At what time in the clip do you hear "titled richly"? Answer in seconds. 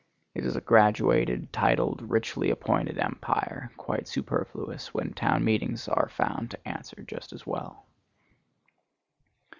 1.53-2.49